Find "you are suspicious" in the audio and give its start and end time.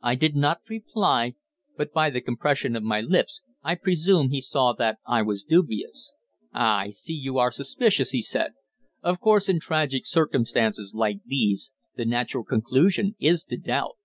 7.14-8.10